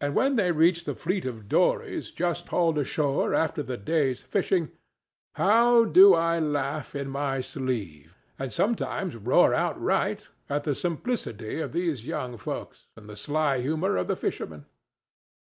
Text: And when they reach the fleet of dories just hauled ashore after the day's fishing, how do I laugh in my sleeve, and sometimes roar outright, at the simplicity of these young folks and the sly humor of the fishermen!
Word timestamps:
And 0.00 0.16
when 0.16 0.34
they 0.34 0.50
reach 0.50 0.82
the 0.86 0.94
fleet 0.96 1.24
of 1.24 1.48
dories 1.48 2.10
just 2.10 2.48
hauled 2.48 2.78
ashore 2.78 3.32
after 3.32 3.62
the 3.62 3.76
day's 3.76 4.24
fishing, 4.24 4.72
how 5.34 5.84
do 5.84 6.14
I 6.14 6.40
laugh 6.40 6.96
in 6.96 7.08
my 7.08 7.40
sleeve, 7.40 8.18
and 8.40 8.52
sometimes 8.52 9.14
roar 9.14 9.54
outright, 9.54 10.30
at 10.50 10.64
the 10.64 10.74
simplicity 10.74 11.60
of 11.60 11.70
these 11.70 12.04
young 12.04 12.36
folks 12.36 12.88
and 12.96 13.08
the 13.08 13.14
sly 13.14 13.60
humor 13.60 13.96
of 13.96 14.08
the 14.08 14.16
fishermen! 14.16 14.66